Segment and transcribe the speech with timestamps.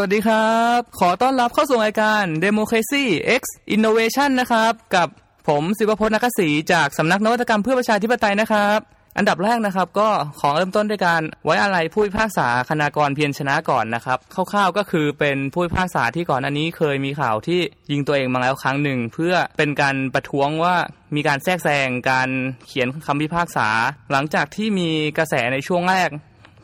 [0.00, 3.04] วัสดีครับ ขอต้อนรับเข้าสู่รายการ Democracy
[3.40, 3.42] X
[3.74, 5.08] Innovation นะครับ กับ
[5.48, 8.78] ผมสิบพจน์นักศรีจากสำนักนวัตกรรมเพื่อประชาธิปไตยนะครับ
[9.16, 10.08] อันดับแรกนะครับ ก็
[10.40, 17.60] ขอเริ่มต้นด้วยการไว้อะไรผู้พิพากษาคณากรเพียรชนะก่อนนะครับคร่าวๆก็คือเป็นผู้พิพากษาที่ก่อนอันนี้เคยมีข่าวที่
[17.90, 20.76] ยิงตัวเองมาแล้วครั้งหนึ่ง เพื่อเป็นการประท้วงว่า
[21.16, 22.28] มีการแทรกแซงการ
[22.66, 23.68] เขียนคำพิพากษา
[24.12, 24.88] หลังจากที่มี
[25.18, 26.10] กระแสในช่วงแรก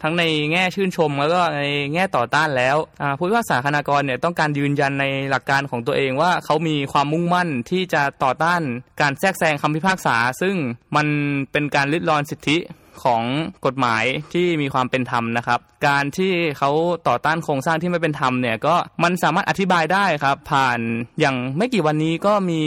[0.03, 1.63] ทั้งในแง่ชื่นชมแล้วก็ใน
[1.95, 2.77] แง่ต่อต้านแล้ว
[3.19, 8.63] ผู้พิพากษาคณากรเนี่ยต้องการยืนยันในหลักการของตัวเองว่าเขามีความมุ่งมั่นที่จะต่อต้าน
[9.01, 10.55] การแทรกแซงคำพิพากษา ซึ่ง
[10.97, 11.07] มัน
[11.53, 12.59] เป็นการลิดรอนสิทธิ
[13.05, 13.23] ของ
[13.67, 16.71] กฎหมายที่มีความเป็นธรรมนะครับ การที่เขา
[17.09, 20.79] ต่อต้านโครงสร้างที่ไม่เป็นธรรมเนี่ยก็มันสามารถอธิบายได้ครับ ผ่าน
[21.21, 22.63] อย่างไม่กี่วันนี้ก็มี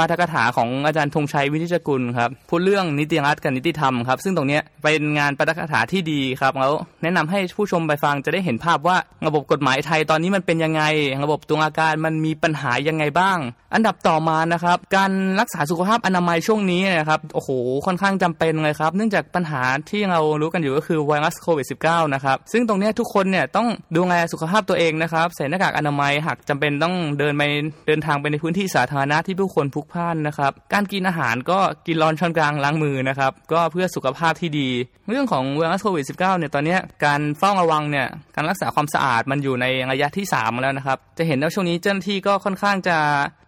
[0.00, 10.82] ปาฐกถาของอาจารย์ธงชัยวินิจกุลครับพูดเรื่องนิติรัฐกับนิติธรรมครับ ซึ่งตรงนี้เป็นงานปาฐกถาที่ดีครับแล้วแนะนำให้ผู้ชมไปฟังจะได้เห็นภาพว่าระบบกฎหมายไทยตอนนี้มันเป็นยังไง
[11.24, 13.38] ระบบตุลาการมันมีปัญหายังไงบ้าง
[13.74, 17.50] อันดับต่อมานะครับ การรักษาสุขภาพอนามัยช่วงนี้นะครับโอ้โห
[17.86, 27.42] ค่อนข้างจำเป็นเลยครับ เนื่องจากปัญหาที่เรารู้กันอยู่ก็คือไวรัสโควิด -19 นะครับซึ่งตรงนี้ทุกคนเนี่ยต้องดูแลสุขภาพตัวเองนะครับใส่หน้ากากอนามัยหากจำเป็นต้องเดินไป
[27.86, 34.68] เดินทางไปในพื้นที่สาธารณะที่ผู้คนพลุกพล่านนะครับ การกินอาหารก็กินร้อนช้อนกลางล้างมือนะครับ ก็เพื่อสุขภาพที่ดี
[35.08, 42.96] เรื่องของไวรัสโควิด -19 เนี่ยตอนนี้การเฝ้าระวังเนี่ยการรักษาความสะอาดมันอยู่ในระยะที่ 3 แล้วนะครับ จะเห็นว่าช่วงนี้เจ้าหน้าที่ก็ค่อนข้างจะ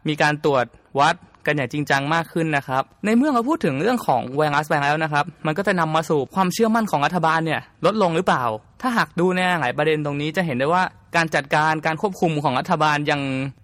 [0.08, 0.64] มีการตรวจ
[1.00, 1.14] วัด
[1.46, 8.44] กันอย่างจริงจังมากขึ้นนะครับ ในเมื่อเราพูดถึงเรื่องของไวรัสไปแล้วนะครับ มันก็จะนำมาสู่ความเชื่อมั่นของรัฐบาลเนี่ยลดลงหรือเปล่า
[8.80, 10.82] ถ้าหากดูในหลายประเด็นตรงนี้จะเห็นได้ว่า
[11.16, 13.20] การจัดการการควบคุมของรัฐบาลยัง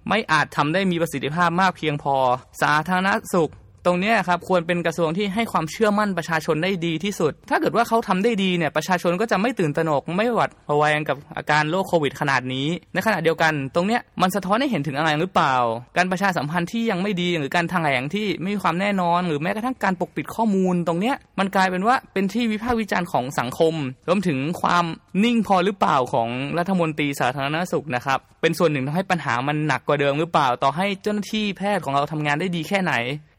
[0.09, 2.15] ไม่อาจทำได้มีประสิทธิภาพมากเพียงพอ
[2.63, 3.53] สาธารณสุข
[3.87, 15.55] ตรงนี้ครับควรเป็นกระทรวงที่ให้ความเชื่อมั่นประชาชนได้ดีที่สุด ถ้าเกิดว่าเขาทำได้ดีเนี่ยประชาชนก็จะไม่ตื่นตระหนกไม่หวัดระแวงกับอาการโรคโควิดขนาดนี้ ในขณะเดียวกัน ตรงเนี้ยมันสะท้อนให้เห็นถึงอะไรหรือเปล่า
[15.97, 23.75] การประชาสัมพันธ์ที่ยังไม่ดีหรือการทางแหลงที่ไม่มีความแน่นอน หรือแม้กระทั่งการปกปิดข้อมูล ตรงเนี้ยมันกลายเป็นว่าเป็นที่วิพากษ์วิจารณ์ของสังคม
[24.09, 24.85] รวมถึงความ
[25.25, 32.93] นิ่งพอหรือเปล่าของรัฐมนตรีสาธารณสุขนะครับเป็นส่วนหนึ่งทำให้ปัญหามันหนักกว่าเดิมหรือเปล่า ต่อให้เจ้าหน้าที่แพทย์ของเราทำงานได้ดีแค่ไหน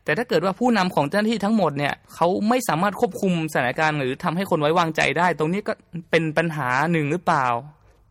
[0.10, 5.74] แต่ถ้าเกิดว่าผู้นำของเจ้าหน้าที่ทั้งหมดเนี่ยเขาไม่สามารถควบคุมสถานการณ์หรือทำให้คนไว้วางใจได้ ตรงนี้ก็
[6.12, 7.46] เป็นปัญหาหนึ่งหรือเปล่า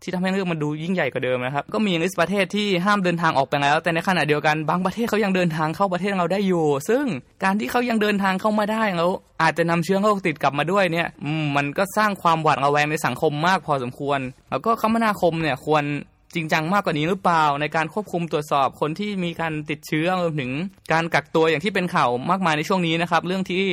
[0.03, 7.05] ที่ทำให้เรื่องมันดูยิ่งใหญ่กว่าเดิมนะครับ ก็มีลิสต์ประเทศที่ห้ามเดินทางออกไปแล้ว แต่ในขณะเดียวกันบางประเทศเขายังเดินทางเข้าประเทศเราได้อยู่ ซึ่ง
[7.45, 9.11] การที่เขายังเดินทางเข้ามาได้แล้ว
[9.43, 11.09] อาจจะนำเชื้อโรคติดกลับมาด้วยเนี่ย
[11.57, 14.21] มันก็สร้างความหวาดระแวงในสังคมมากพอสมควร
[14.51, 15.85] แล้วก็คมนาคมเนี่ยควร
[16.35, 20.51] จริงจังมากกว่านี้หรือเปล่า ในการควบคุมตรวจสอบคนที่มีการติดเชื้อรวมถึง
[20.93, 23.65] การกักตัวอย่างที่เป็นข่าวมากมายในช่วงนี้นะครับ เรื่องที่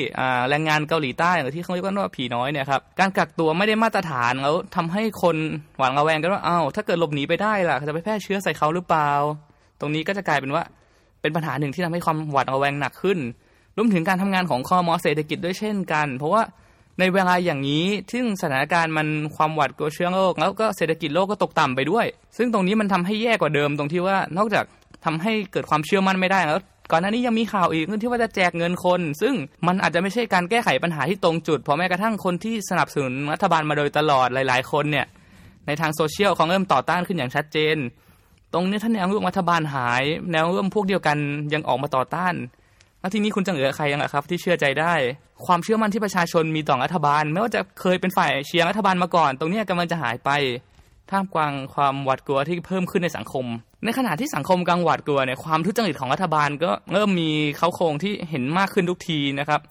[0.49, 5.37] แรงงานเกาหลีใต้หรือที่เขาเรียกว่าผีน้อยเนี่ยครับการกักตัวไม่ได้มาตรฐานแล้วทำให้คน
[5.77, 9.09] หวาดระแวงกันว่าอ้าวถ้าเกิดหลบหนีไปได้ล่ะจะไปแพร่เชื้อใส่เขาหรือเปล่า
[9.79, 10.63] ตรงนี้ก็จะกลายเป็นว่า
[11.21, 13.19] เป็นปัญหาหนึ่งที่ทำให้ความหวาดระแวงหนักขึ้น
[13.77, 16.41] รวมถึงการทำงานของคอมอเศรษฐกิจด้วยเช่นกัน เพราะว่า
[16.99, 22.05] ในเวลาอย่างนี้ ซึ่งสถานการณ์มันความหวัดกลัวเชื้อโรค แล้วก็เศรษฐกิจโลกก็ตกต่ำไปด้วย
[22.37, 24.65] ซึ่งตรงนี้มันทำให้แย่กว่าเดิมตรงที่ว่านอกจาก
[25.05, 26.59] ทำให้เกิดความเชื่อมั่นไม่ได้แล้ว
[26.91, 29.33] ก่อนหน้านี้ยังมีข่าวอีกที่ว่าจะแจกเงินคน ซึ่ง
[29.67, 35.05] มันอาจจะไม่ใช่การแก้ไขปัญหาที่ตรงจุดเพราะแม้กระทั่งคนที่สนับสนุนรัฐบาลมาโดยตลอดหลาย ๆ คนเนี่ย
[35.67, 37.77] ในทางโซเชียลเขาเริ่มต่อต้านขึ้นอย่างชัดเจน
[38.53, 41.17] ตรงนี้ท่านแนวร่วมรัฐบาลหาย แนวร่วมพวกเดียวกัน
[41.53, 42.33] ยังออกมาต่อต้าน
[43.05, 44.93] แล้วทีนี้คุณจะเหลือใครยังไงครับ ที่เชื่อใจได้
[45.45, 50.29] ความเชื่อมั่นที่ประชาชนมีต่อรัฐบาล ไม่ว่าจะเคยเป็นฝ่ายเชียร์รัฐบาลมาก่อน ตรงนี้กำลังจะหายไป
[51.11, 53.45] ท่ามกลางความหวาดกลัวที่เพิ่มขึ้นในสังคม
[53.83, 59.61] ในขณะที่สังคมกำลังหวาดกลัวเนี่ยความทุจริตของรัฐบาลก็เริ่มมีเขาโครงที่เห็นมากขึ้นทุกทีนะครับ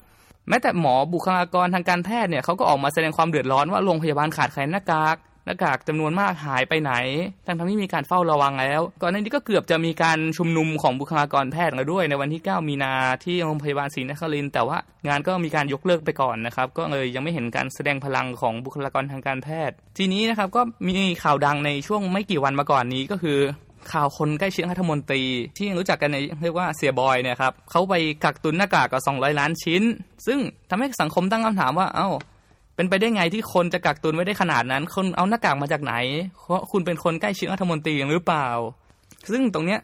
[0.49, 5.17] แม้แต่หมอบุคลากรทางการแพทย์เนี่ยเขาก็ออกมาแสดงความเดือดร้อนว่าโรงพยาบาลขาดแคลนหน้ากาก
[5.47, 6.93] หน้ากากจำนวนมากหายไปไหน
[7.47, 12.93] ทั้งทั้งที่มีการเฝ้าระวังแล้ว ก่อนหน้านี้ก็เกือบจะมีการชุมนุมของบุคลากรแพทย์แล้วด้วย ในวันที่ 9 มีนา
[13.25, 23.39] ที่โรงพยาบาลศรีนครินแต่ว่างานก็มีการยกเลิกไปก่อนนะครับ ก็เลยยังไม่เห็นการแสดงพลังของบุคลากรทางการแพทย์ ทีนี้นะครับก็มีข่าวดังในช่วงไม่กี่วันมาก่อนนี้ก็คือ
[23.93, 25.23] ข่าวคนใกล้ชิดรัฐมนตรี
[25.59, 27.95] ที่รู้จักกันในเรียกว่าเสียบอยเนี่ยครับเขาไป
[28.25, 29.83] กักตุนหน้ากากกว่า200 ล้านชิ้น
[30.27, 30.39] ซึ่ง
[30.71, 32.09] ทำให้สังคมตั้งคำถามว่าเอา้า
[32.77, 35.95] เป็นไปได้ไงที่คนจะกักตุนไว้ได้ขนาดนั้น คนเอาหน้ากากมาจากไหน
[36.41, 38.49] เพราะคุณเป็นคนใกล้ชิดรัฐมนตรีหรือเปล่า
[39.31, 39.81] ซึ่งตรงเนี้ย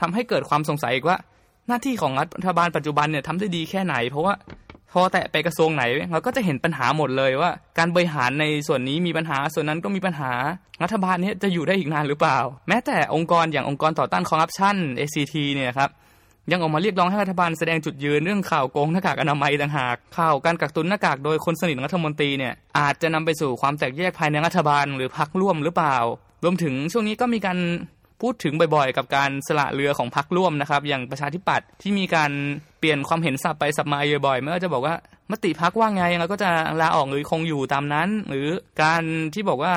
[0.00, 1.16] ทำให้เกิดความสงสัยอีกว่า
[1.68, 4.34] หน้าที่ของรัฐบาลปัจจุบันเนี่ยทำได้ดีแค่ไหน เพราะว่า
[4.92, 5.82] พอแตะไปกระทรวงไหน
[6.12, 10.32] เราก็จะเห็นปัญหาหมดเลยว่า การบริหารในส่วนนี้มีปัญหาส่วนนั้นก็มีปัญหา
[10.82, 12.38] รัฐบาลนี้จะอยู่ได้อีกนานหรือเปล่า
[12.68, 15.90] แม้แต่องค์กรอย่างองค์กรต่อต้านคอร์รัปชัน ACT เนี่ยครับ
[16.50, 25.96] ยังออกมาเรียกร้องให้รัฐบาลแสดงจุดยืนเรื่องข่าวโกงหน้ากากอนามัยต่างหาก ข่าวการกักตุนหน้ากากโดยคนสนิทรัฐมนตรีเนี่ยอาจจะนำไปสู่ความแตกแยกภายในรัฐบาลหรือพรรคร่วมหรือเปล่า
[26.44, 27.58] รวมถึงช่วงนี้ก็มีการ
[28.20, 32.30] พูดถึงบ่อยๆ กับการสละเรือของพรรคร่วมนะครับ อย่างประชาธิปัตย์ที่มีการ
[32.78, 34.94] เปลี่ยนความเห็นสับไปสับมาบ่อยๆไม่ว่าจะบอกว่า
[35.30, 36.50] มติพรรคว่าไงเราก็จะ
[36.80, 38.46] ลาออกหรือคงอยู่ตามนั้น หรือ
[38.82, 39.02] การ
[39.34, 39.72] ที่บอกว่า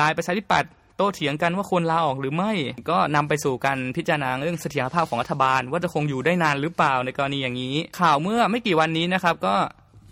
[0.00, 2.52] ลายประชาธิปัตย์ โต้เถียงกันว่าควรลาออกหรือไม่
[2.90, 9.54] ก็นำไปสู่การพิจารณาเรื่องเสถียรภาพของรัฐบาล ว่าจะคงอยู่ได้นานหรือเปล่าในกรณีอย่างนี้ ข่าวเมื่อไม่กี่วันนี้นะครับก็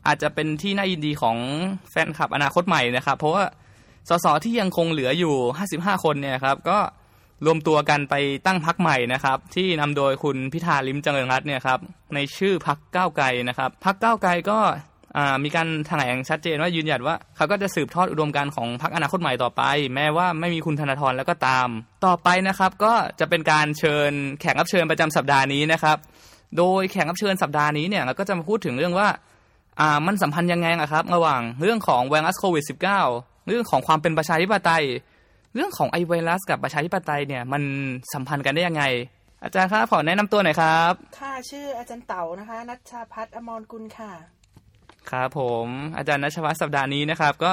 [0.06, 1.36] อาจจะเป็นที่น่ายินดีของ
[1.90, 3.44] แฟนคลับอนาคตใหม่นะครับ เพราะว่า
[4.08, 5.34] สสที่ยังคงเหลืออยู่
[5.70, 6.78] 55 คนเนี่ยครับก็
[7.46, 8.14] รวมตัวกันไป
[8.46, 11.80] ตั้งพักใหม่นะครับ ที่นำโดยคุณพิธาลิมจังเริงรัตน์เนี่ยครับ
[12.14, 14.58] ในชื่อพักก้าวไกลนะครับพักก้าวไกลก็
[15.44, 19.62] มีการแถลงชัดเจนว่ายืนยันว่าเขาก็จะสืบทอดอุดมการณ์ของพรรคอนาคตใหม่ต่อไป
[19.94, 21.68] แม้ว่าไม่มีคุณธนาธรแล้วก็ตาม
[22.06, 25.96] ต่อไปนะครับก็จะเป็นการเชิญแขกรับเชิญประจำสัปดาห์นี้นะครับ
[26.58, 29.08] โดยแขกรับเชิญสัปดาห์นี้เนี่ยเราก็จะมาพูดถึงเรื่องว่า
[29.80, 34.84] อ่ามันสัมพันธ์ยังไงอะครับระหว่างเรื่องของไวรัสโควิด -19 เรื่องของความเป็นประชาธิปไตย
[35.54, 37.62] เรื่องของไอไวรัสกับประชาธิปไตยเนี่ยมัน
[38.12, 38.84] สัมพันธ์กันได้ยังไง
[39.42, 44.12] อาจารย์ครับขอแนะนำตัวหน่อยครับ ค่ะ ชื่ออาจารย์เต๋านะคะ นัชชาพัฒน์อมรกุลค่ะ
[45.10, 45.66] ครับผม
[45.96, 47.52] อาจารย์นัชวัฒน์สัปดาห์นี้นะครับ ก็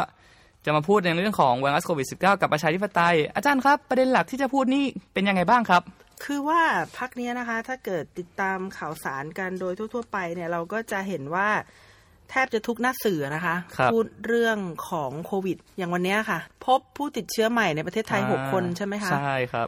[0.65, 5.81] จะมาพูดในเรื่องของไวรัสโควิด -19 กับประชาธิปไตย อาจารย์ครับ ประเด็นหลักที่จะพูดนี่เป็นยังไงบ้างครับ
[6.23, 6.61] คือว่า
[6.97, 11.49] พักนี้นะคะ ถ้าเกิดติดตามข่าวสารกันโดยทั่ว ๆ ไปเนี่ยเราก็จะเห็นว่า
[12.29, 14.57] แทบจะทุกหน้าสื่อนะคะคพูดเรื่อง
[14.89, 19.67] ของโควิด อย่างวันนี้ค่ะ พบผู้ติดเชื้อใหม่ในประเทศไทยหกคนใช่ไหมคะ ใช่ครับ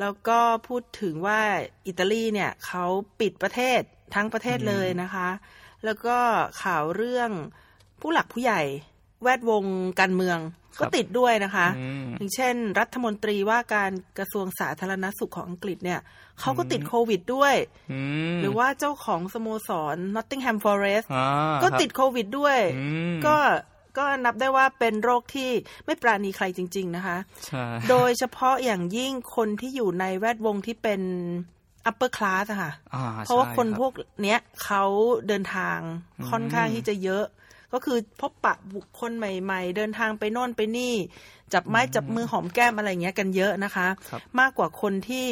[0.00, 1.40] แล้วก็พูดถึงว่า
[1.86, 2.84] อิตาลีเนี่ยเขา
[3.20, 3.80] ปิดประเทศ
[4.14, 5.28] ทั้งประเทศเลยนะคะ
[5.86, 6.16] แล้วก็
[6.62, 7.30] ข่าวเรื่อง
[8.00, 8.62] ผู้หลักผู้ใหญ่
[9.22, 9.64] แวดวง
[10.00, 10.38] การเมือง
[10.80, 11.66] ก็ติดด้วยนะคะ
[12.16, 16.00] อย่างเช่น รัฐมนตรีว่าการกระทรวงสาธารณสุขของอังกฤษเนี่ย
[16.40, 17.54] เขาก็ติดโควิดด้วย
[18.40, 21.06] หรือว่าเจ้าของสโมสร Nottingham Forest
[21.62, 22.58] ก็ติดโควิดด้วย
[23.26, 23.36] ก็
[23.98, 25.50] ก็นับได้ว่าเป็นโรคที่
[25.84, 27.18] ไม่ปราณีใครจริง ๆ นะคะ
[27.90, 31.00] โดยเฉพาะอย่างยิ่งคนที่อยู่ในแวดวงที่เป็น
[31.90, 32.72] upper class อะค่ะ
[33.24, 33.92] เพราะว่าคนพวก
[34.22, 34.84] เนี้ยเขา
[35.28, 35.78] เดินทาง
[36.30, 37.24] ค่อนข้างที่จะเยอะ
[37.72, 40.94] ก็คือพบปะบุคคลใหม่ ๆ เดินทางไปโน่นไปนี่
[41.52, 45.26] จับไม้จับมือหอมแก้มอะไรเงี้ยกันเยอะนะคะคมากกว่าคนที่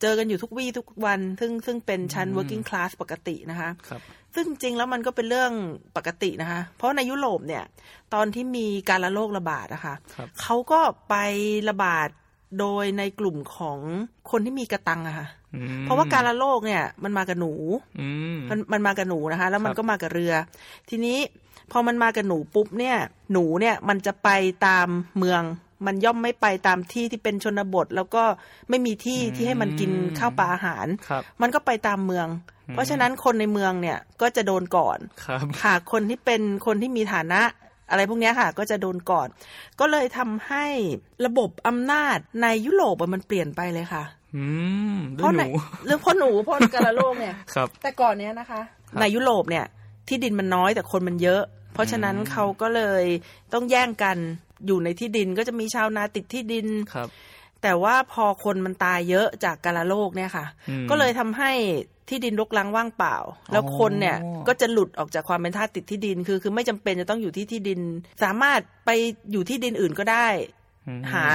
[0.00, 3.90] เจอกันอยู่ทุกวี่ทุกวัน ซึ่งซึ่งเป็นชั้น working class ปกตินะคะค
[4.34, 5.52] ซึ่งจริงแล้วมันก็เป็นเรื่อง
[5.96, 7.64] ปกตินะคะ เพราะในยุโรปเนี่ย
[8.14, 9.94] ตอนที่มีการระโรคระบาดนะคะ
[10.40, 11.14] เขาก็ไป
[11.70, 12.08] ระบาด
[12.60, 13.78] โดยในกลุ่มของ
[14.30, 15.26] คนที่มีกระตังอะค่ะ
[15.82, 17.52] เพราะว่าการละโรคเนี่ย มันมากับหนู
[18.50, 20.32] มันมันมากับหนูนะคะ แล้วมันก็มากับเรือ
[20.90, 21.18] ทีนี้
[21.72, 22.96] พอมันมากับหนูปุ๊บเนี่ย
[23.32, 24.28] หนูเนี่ยมันจะไป
[24.66, 24.88] ตาม
[25.18, 25.42] เมือง
[25.86, 28.22] มันย่อมไม่ไปตามที่ที่เป็นชนบท แล้วก็
[28.68, 30.86] ไม่มีที่ที่ให้มันกินข้าวปลาอาหาร
[31.42, 32.26] มันก็ไปตามเมือง
[32.72, 34.98] เพราะฉะนั้นคนในเมืองเนี่ยก็จะโดนก่อน
[35.62, 37.42] ค่ะคนที่เป็นคนที่มีฐานะ
[37.90, 39.28] อะไรพวกนี้ค่ะ ก็จะโดนก่อน
[39.80, 40.66] ก็เลยทำให้
[41.26, 44.04] ระบบอำนาจในยุโรปมันเปลี่ยนไปเลยค่ะ
[45.16, 45.48] เพราะหนู
[45.86, 47.34] เรื่องพ่อหนูพ่อกระโลกเนี่ย
[47.82, 48.60] แต่ก่อนเนี้ยนะคะ
[49.00, 49.66] ในยุโรปเนี่ย
[50.08, 51.42] ที่ดินมันน้อยแต่คนมันเยอะ
[51.74, 53.04] เพราะฉะนั้นเขาก็เลย
[53.52, 54.16] ต้องแย่งกัน
[54.66, 57.08] อยู่ในที่ดินก็จะมีชาวนาติดที่ดินครับ
[57.62, 60.46] แต่ว่าพอคนมันตายเยอะจากกาลโลกเนี่ยค่ะ
[60.90, 61.52] ก็เลยทำให้
[62.08, 63.16] ที่ดินรกร้างว่างเปล่า
[63.52, 64.16] แล้วคนเนี่ย
[64.48, 67.80] ก็จะหลุดออกจากความเป็นทาสติดที่ดินคือ คือไม่จำเป็นจะต้องอยู่ที่ที่ดิน
[68.24, 68.90] สามารถไป
[69.32, 70.28] อยู่ที่ดินอื่นก็ได้
[71.12, 71.26] หา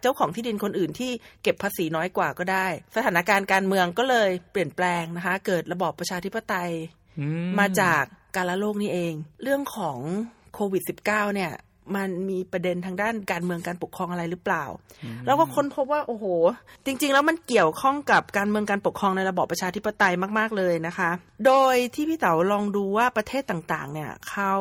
[0.00, 1.10] เจ้าของที่ดินคนอื่นที่
[1.42, 6.70] เก็บภาษีน้อยกว่าก็ได้ สถานการณ์การเมืองก็เลยเปลี่ยนแปลงนะคะ เกิดระบอบประชาธิปไตย
[7.58, 8.02] มาจาก
[8.36, 9.98] การละโลกนี่เอง เรื่องของ
[10.54, 11.52] โควิด -19 เนี่ย
[11.96, 14.64] มันมีประเด็นทางด้านการเมืองการปกครองอะไรหรือเปล่า
[15.26, 16.24] แล้วก็ค้นพบว่า โอ้โห
[16.86, 21.10] จริง ๆ แล้วมันเกี่ยวข้องกับการเมืองการปกครองในระบอบประชาธิปไตยมาก ๆ เลยนะคะ
[21.46, 24.54] โดยที่พี่เต๋าลองดูว่าประเทศต่าง ๆ เนี่ยเขา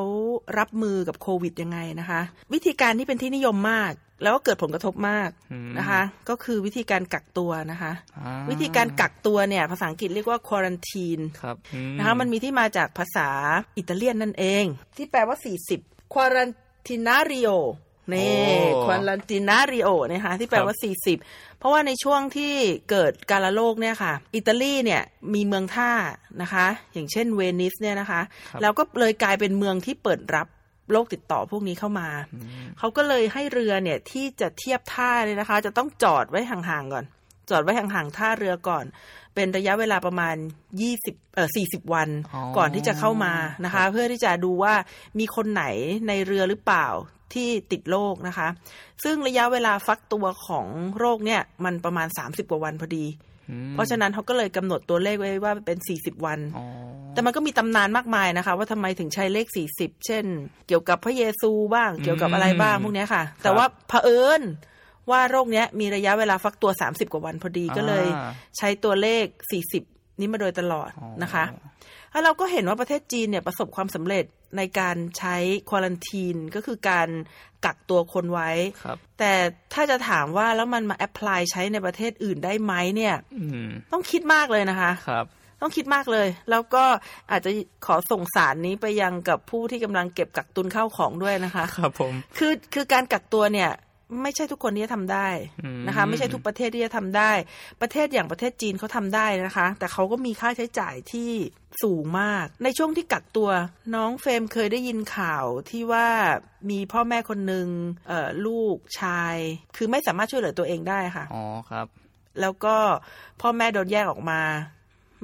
[0.57, 2.21] รับมือกับโควิดยังไงนะคะ
[2.53, 5.29] วิธีการที่เป็นที่นิยมมาก แล้วก็เกิดผลกระทบมาก
[5.77, 7.91] นะคะ ก็คือวิธีการกักตัวนะคะ
[8.49, 11.23] วิธีการกักตัวเนี่ย ภาษาอังกฤษเรียกว่า quarantine
[11.97, 13.29] นะคะมันมีที่มาจากภาษา
[13.77, 14.65] อิตาเลียนนั่นเอง
[14.97, 15.37] ที่แปลว่า
[15.75, 17.57] 40 quarantinario
[18.13, 18.35] นี่
[18.85, 20.75] quarantinario นะคะที่แปลว่า
[21.17, 22.53] 40 เพราะว่าในช่วงที่
[22.89, 25.01] เกิดการละโลกเนี่ยค่ะ อิตาลีเนี่ย
[25.33, 25.91] มีเมืองท่า
[26.41, 28.21] นะคะ อย่างเช่นเวนิสเนี่ยนะคะ
[28.61, 30.47] แล้วก็เลยกลายเป็นเมืองที่เปิดรับ
[30.91, 32.09] โรคติดต่อพวกนี้เข้ามา
[32.79, 37.05] เขาก็เลยให้เรือเนี่ยที่จะเทียบท่าเลยนะคะ จะต้องจอดไว้ห่างๆก่อน
[37.49, 38.85] จอดไว้ห่างๆท่าเรือก่อน
[39.35, 40.35] เป็นระยะเวลาประมาณ
[40.85, 42.09] 20เอ่อ40วัน
[42.57, 43.33] ก่อนที่จะเข้ามา
[43.65, 44.73] นะคะ เพื่อที่จะดูว่า
[45.19, 45.63] มีคนไหน
[46.07, 46.87] ในเรือหรือเปล่า
[47.33, 48.47] ที่ติดโรคนะคะ
[49.03, 50.67] ซึ่งระยะเวลาฟักตัวของ
[50.99, 53.05] โรคเนี่ย มันประมาณ30กว่าวันพอดี
[53.73, 56.39] เพราะฉะนั้นเขาก็เลยกำหนดตัวเลขไว้ว่าเป็น40วัน
[57.13, 60.25] แต่มันก็มีตำนานมากมายนะคะ ว่าทำไมถึงใช้เลข40เช่น
[60.67, 64.41] เกี่ยวกับพระเยซูบ้างเกี่ยวกับอะไรบ้างพวกนี้ค่ะ แต่ว่าเผอิญ
[65.11, 68.05] ว่าโรคเนี้ยมีระยะเวลาฟักตัว30กว่าวันพอดีก็เลย
[68.57, 69.25] ใช้ตัวเลข
[69.73, 70.89] 40นี้มาโดยตลอด
[71.23, 71.45] นะคะ
[72.11, 74.25] แล้วเราก็เห็นว่าประเทศจีนเนี่ยประสบความสำเร็จ
[74.57, 75.35] ในการใช้
[75.69, 77.09] quarantine ก็คือการ
[77.65, 78.49] กักตัวคนไว้
[79.19, 79.33] แต่
[79.73, 83.15] ถ้าจะถามว่าแล้วมันมา apply ใช้ในประเทศอื่นได้ไหมเนี่ย
[83.91, 85.25] ต้องคิดมากเลยนะคะครับ
[85.61, 86.83] ต้องคิดมากเลย แล้วก็
[87.31, 87.49] อาจจะ
[87.85, 93.69] ขอส่งสารนี้ไปยังกับผู้ที่กำลังเก็บกักตุนข้าวของด้วยนะคะ ครับผม คือคือการกักตัวเนี่ย
[94.21, 95.27] ไม่ใช่ทุกคนที่จะทำได้
[95.87, 97.31] นะคะ ไม่ใช่ทุกประเทศที่จะทำได้
[97.81, 101.31] ประเทศอย่างประเทศจีนเขาทาได้นะคะ แต่เขาก็มีค่าใช้จ่ายที่
[101.83, 103.49] สูงมาก ในช่วงที่กักตัว
[103.95, 106.07] น้องเฟรมเคยได้ยินข่าวที่ว่า
[106.69, 107.67] มีพ่อแม่คนหนึ่ง
[108.45, 109.35] ลูกชาย
[109.75, 111.87] คือไม่สามารถช่วยเหลือตัวเองได้ค่ะอ๋อครับ
[112.41, 112.75] แล้วก็
[113.41, 114.41] พ่อแม่โดนแยกออกมา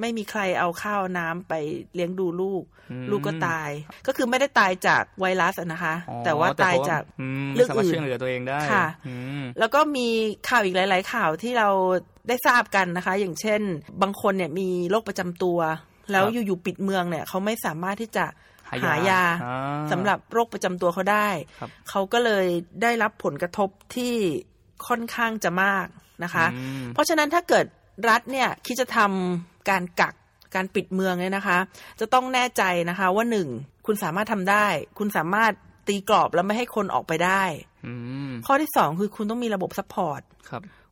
[0.00, 1.54] ไม่มีใครเอาข้าวน้ำไป
[1.94, 2.62] เลี้ยงดูลูก
[3.10, 3.70] ลูกก็ตาย
[4.06, 7.02] ก็คือไม่ได้ตายจากไวรัสนะคะ แต่ว่าตายจาก
[7.54, 8.86] เรื่องอื่นช่วยเหลือตัวเองได้ค่ะ
[9.58, 10.08] แล้วก็มี
[10.48, 11.68] ข่าวอีกหลาย ๆ ข่าวที่เรา
[12.28, 13.60] ได้ทราบกันนะคะ อย่างเช่น
[14.02, 15.58] บางคนเนี่ยมีโรคประจำตัว
[16.12, 18.26] แล้วอยู่ๆปิดเมืองเนี่ยเขาไม่สามารถที่จะ
[18.84, 19.22] หายา
[19.90, 21.28] สำหรับโรคประจำตัวเขาได้
[21.88, 22.46] เขาก็เลย
[22.82, 24.14] ได้รับผลกระทบที่
[24.88, 25.86] ค่อนข้างจะมาก
[26.24, 26.46] นะคะ
[26.94, 27.66] เพราะฉะนั้นถ้าเกิด
[28.08, 30.14] รัฐเนี่ยคิดจะทำ การกัก
[30.54, 31.58] การปิดเมืองเนี่ยนะคะ
[32.00, 33.48] จะต้องแน่ใจนะคะว่าหนึ่ง
[33.86, 34.66] คุณสามารถทำได้
[34.98, 35.52] คุณสามารถ
[35.88, 37.42] ตีกรอบแล้วไม่ให้คนออกไปได้
[38.46, 40.20] ข้อที่สองคือคุณต้องมีระบบ support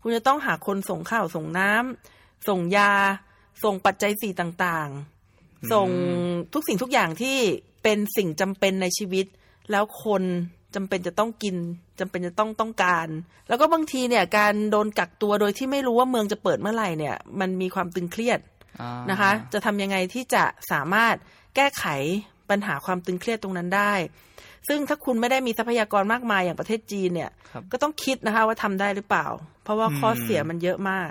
[0.03, 2.93] คุณจะต้องหาคนส่งข้าวส่งน้ำส่งยา
[3.65, 5.89] ส่งปัจจัยสี่ต่างๆ ส่ง
[6.53, 7.37] ทุกสิ่งทุกอย่างที่
[7.83, 9.27] เป็นสิ่งจำเป็นในชีวิต
[9.71, 10.23] แล้วคน
[10.75, 11.57] จำเป็นจะต้องกิน
[12.01, 13.09] จำเป็นจะต้องต้องการ
[13.49, 18.39] แล้วก็บางทีเนี่ย การโดนกักตัวโดยที่ไม่รู้ว่าเมืองจะเปิดเมื่อไหร่เนี่ย มันมีความตึงเครียด
[19.11, 21.15] นะคะ จะทำยังไงที่จะสามารถ
[21.57, 21.85] แก้ไข
[22.51, 23.93] ปัญหาความตึงเครียดตรงนั้นได้
[24.69, 27.31] ซึ่งถ้าคุณไม่ได้มีทรัพยากรมากมายอย่างประเทศจีนเนี่ย
[27.73, 29.27] ก็ต้องคิดนะคะว่าทำได้หรือเปล่า
[29.65, 31.11] เพราะว่าข้อเสียมันเยอะมาก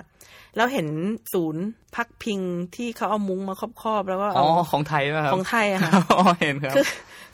[0.56, 0.88] แล้วเห็น
[1.34, 1.64] ศูนย์
[1.96, 2.40] พักพิง
[2.76, 6.76] ที่เขาเอามุ้งมาครอบๆแล้วก็อ๋อของไทยไหมครับของไทยอะค่ะอ๋อเห็นครับ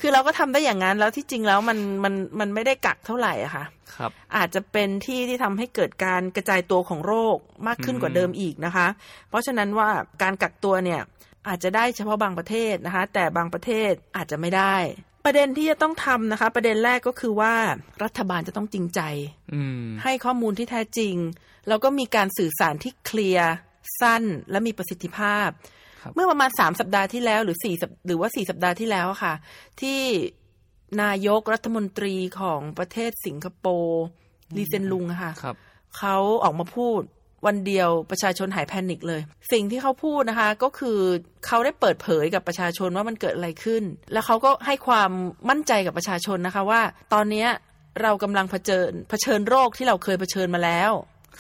[0.02, 8.88] คือเราก็ทำได้อย่างนั้นแล้วที่จริงแล้วมันมันมันไม่ได้กักเท่าไหร่อะค่ะครับ อาจจะเป็นที่ที่ทำให้เกิดการกระจายตัวของโรคมากขึ้นกว่าเดิมอีกนะคะ
[9.30, 9.90] เพราะฉะนั้นว่า
[10.22, 11.02] การกักตัวเนี่ย
[11.48, 14.76] อาจจะได้เฉพาะบางประเทศนะคะ แต่บางประเทศอาจจะไม่ได้
[15.28, 17.54] ประเด็นที่จะต้องทำนะคะ ประเด็นแรกก็คือว่า
[18.04, 19.02] รัฐบาลจะต้องจริงใจ
[20.04, 21.16] ให้ข้อมูลที่แท้จริง
[21.68, 23.52] แล้วก็มีการสื่อสารที่เคลียร์
[24.02, 25.50] สั้นและมีประสิทธิภาพ
[26.16, 27.76] เมื่อประมาณสามสัปดาห์ที่แล้ว หรือสี่
[28.08, 29.34] หรือว่าสี่สัปดาห์ที่แล้วค่ะ
[29.82, 30.00] ที่
[31.02, 34.04] นายกรัฐมนตรีของประเทศสิงคโปร์
[34.58, 35.34] ลีเซนลุงค่ะ
[35.98, 37.02] เขาออกมาพูด
[37.46, 41.00] วันเดียวประชาชนหายแพนิคเลย สิ่งที่เขาพูดนะคะก็คือ
[41.48, 45.12] เขาได้เปิดเผยกับประชาชนว่ามันเกิดอะไรขึ้น แล้วเขาก็ให้ความ
[45.50, 46.82] มั่นใจกับประชาชนนะคะว่า
[47.14, 47.46] ตอนนี้
[48.02, 50.92] เรากำลังเผชิญเผชิญโรคที่เราเคยเผชิญมาแล้ว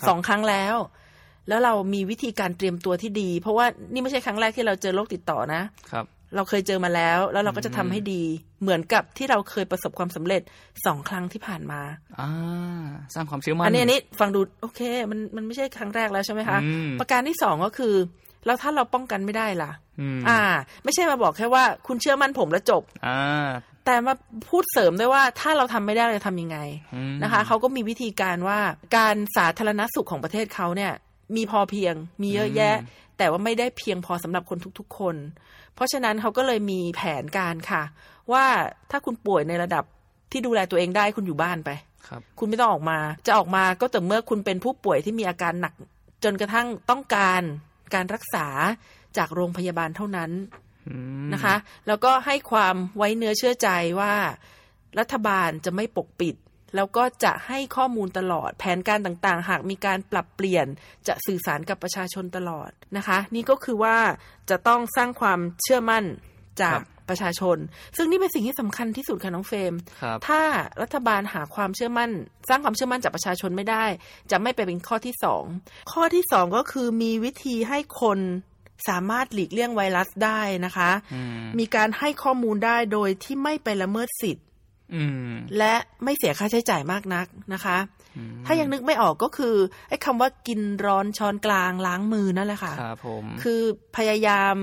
[0.07, 0.75] สองครั้งแล้ว
[1.47, 5.61] แล้วเรามีวิธีการเตรียมตัวที่ดี เพราะว่านี่ไม่ใช่ครั้งแรกที่เราเจอโรคติดต่อนะ
[5.91, 6.05] ครับ
[6.35, 8.23] เราเคยเจอมาแล้ว แล้วเราก็จะทำให้ดี
[8.61, 10.41] เหมือนกับที่เราเคยประสบความสำเร็จ
[10.85, 11.81] สองครั้งที่ผ่านมา
[12.19, 12.31] อ่า
[13.13, 14.81] สร้างความเชื่อมั่นอันนี้อันนี้ฟังดูโอเค
[15.11, 16.59] มันมันไม่ใช่ครั้งแรกแล้วใช่ไหมคะ
[16.99, 17.95] ประการที่สองก็คือ
[18.45, 19.71] แล้วถ้าเราป้องกันไม่ได้ล่ะ
[20.29, 20.39] อ่า
[20.83, 23.47] ไม่ใช่มาบอกแค่ว่า คุณเชื่อมั่นผมแล้วจบ อ่า
[23.85, 24.13] แต่มา
[24.49, 26.57] พูดเสริมด้วยว่าถ้าเราทำไม่ได้เราจะทำยังไง
[27.23, 28.59] นะคะเขาก็มีวิธีการว่า
[28.97, 30.93] การสาธารณสุขของประเทศเขาเนี่ย
[31.35, 32.75] มีพอเพียง มีเยอะแยะ
[33.17, 35.15] แต่ว่าไม่ได้เพียงพอสำหรับคนทุก ๆ คน
[35.77, 37.83] เพราะฉะนั้นเขาก็เลยมีแผนการค่ะ
[38.31, 38.45] ว่า
[38.91, 39.83] ถ้าคุณป่วยในระดับ
[40.31, 41.69] ที่ดูแลตัวเองได้คุณอยู่บ้านไป
[42.07, 45.73] ครับคุณไม่ต้องออกมา จะออกมาก็แต่เมื่อคุณเป็นผู้ป่วยที่มีอาการหนัก
[46.23, 47.41] จนกระทั่งต้องการ
[47.93, 48.47] การรักษา
[49.17, 50.31] จากโรงพยาบาลเท่านั้น
[51.33, 51.55] นะคะ
[51.87, 53.69] แล้วก็ให้ความไว้เนื้อเชื่อใจ
[53.99, 54.13] ว่า
[54.99, 56.35] รัฐบาลจะไม่ปกปิด
[56.75, 60.67] แล้วก็จะให้ข้อมูลตลอด แผนการต่างๆ หากมีการปรับเปลี่ยน
[61.07, 63.97] จะสื่อสารกับประชาชนตลอดนะคะ นี่ก็คือว่า
[64.49, 66.03] จะต้องสร้างความเชื่อมั่น
[66.61, 67.57] จากประชาชน
[67.97, 69.73] ซึ่งนี่เป็นสิ่งที่สำคัญที่สุดค่ะน้องเฟรม
[70.27, 70.41] ถ้า
[70.81, 72.11] รัฐบาลหาความเชื่อมั่น
[72.49, 73.85] สร้างความเชื่อมั่นจากประชาชนไม่ได้
[74.31, 75.43] จะไม่ไปเป็นข้อที่สอง
[75.91, 78.19] ข้อที่สองก็คือมีวิธีให้คน
[78.89, 80.91] สามารถหลีกเลี่ยงไวรัสได้นะคะ
[81.59, 84.43] มีการให้ข้อมูลได้โดยที่ไม่ไปละเมิดสิทธิ
[85.57, 87.77] และไม่เสียค่าใช้จ่ายมากนักนะคะ
[88.45, 89.55] ถ้ายังนึกไม่ออกก็คือ
[89.89, 93.61] ไอ้คำว่ากินร้อนช้อนกลางล้างมือนั่นแหละค่ะครับผมคือ
[93.97, 94.55] พยายาม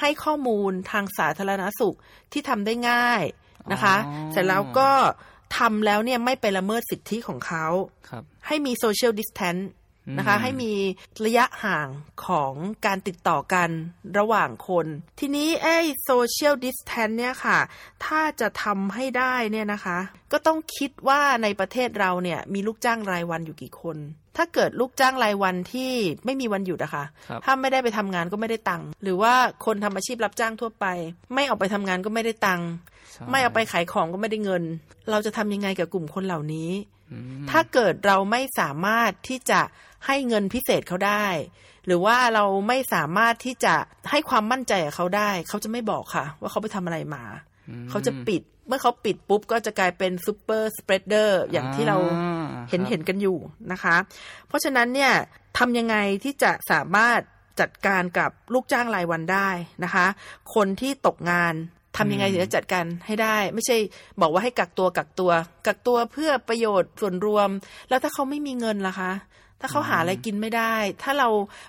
[0.00, 1.96] ให้ข้อมูลทางสาธารณสุข
[2.32, 3.22] ที่ทำได้ง่าย
[3.72, 3.96] นะคะ
[4.32, 4.90] เสร็จแล้วก็
[5.58, 7.66] ทำแล้วเนี่ยไม่ไปละเมิดสิทธิของเขา
[8.46, 9.56] ให้มีโซเชียลดิสแทน
[10.18, 10.72] นะคะ ให้มี
[11.24, 11.88] ระยะห่าง
[12.26, 12.54] ของ
[12.86, 13.70] การติดต่อกัน
[14.18, 14.86] ระหว่างคน
[15.20, 17.58] ทีนี้ไอ้ social distance เนี่ยค่ะ
[18.04, 19.98] ถ้าจะทำให้ได้เนี่ยนะคะ
[20.32, 23.96] ก็ต้องคิดว่าในประเทศเราเนี่ย มีลูกจ้างรายวันอยู่กี่คน
[24.36, 25.90] ถ้าเกิดลูกจ้างรายวันที่
[26.24, 27.04] ไม่มีวันหยุดอะค่ะ
[27.44, 29.34] ถ้าไม่ได้ไปทำงานก็ไม่ได้ตังค์ หรือว่า
[29.66, 30.86] คนทำอาชีพรับจ้างทั่วไป
[31.34, 32.68] ไม่ออกไปทำงานก็ไม่ได้ตังค์
[33.30, 34.62] ไม่ออกไปขายของก็ไม่ได้เงิน
[35.10, 36.70] เราจะทำยังไงกับกลุ่มคนเหล่านี้
[37.50, 39.60] ถ้าเกิดเราไม่สามารถที่จะ
[40.06, 41.26] ให้เงินพิเศษเขาได้
[41.86, 43.74] หรือว่าเราไม่สามารถที่จะ
[44.10, 47.24] ให้ความมั่นใจกับเขาได้ เขาจะไม่บอกค่ะ ว่าเขาไปทำอะไรมา
[47.90, 51.96] เขาจะปิดเมื่อเขาปิดปุ๊บก็จะกลายเป็น super spreader อย่างที่เรา
[52.70, 53.38] เห็นเห็นกันอยู่
[53.72, 53.96] นะคะ
[54.48, 55.12] เพราะฉะนั้นเนี่ย
[55.58, 57.20] ทำยังไงที่จะสามารถ
[57.60, 59.48] จัดการกับลูกจ้างรายวันได้
[59.84, 60.06] นะคะ
[60.54, 61.54] คนที่ตกงาน
[61.96, 63.76] ทำยังไงถึงจะจัดการให้ได้ ไม่ใช่
[64.20, 65.32] บอกว่าให้กักตัวกักตัว
[65.66, 67.48] กักตัวเพื่อประโยชน์ส่วนรวม
[67.88, 69.12] แล้วถ้าเขาไม่มีเงินล่ะคะ
[69.62, 71.28] ถ้าเขาหาอะไรกินไม่ได้ ถ้าเรา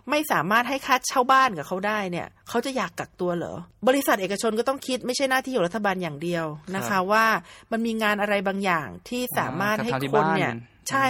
[0.10, 3.54] ไม่สามารถให้ค่าเช่าบ้านกับเขาได้เนี่ย เขาจะอยากกักตัวเหรอ
[3.88, 6.46] บริษัทเอกชนก็ต้องคิดไม่ใช่หน้าที่ของรัฐบาลอย่างเดียว
[6.76, 7.26] นะคะว่า
[7.72, 10.52] มันมีงานอะไรบางอย่างที่สามารถให้คนเนี่ย
[10.90, 11.06] ใช่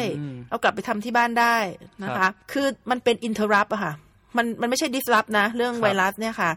[0.49, 1.57] เอากลับไปทำที่บ้านได้
[2.03, 3.93] นะคะ คือมันเป็นอินเทอร์รับอะค่ะ
[4.37, 6.51] มันมันไม่ใช่ดิสรับนะ เรื่องไวรัสเนี่ยค่ะ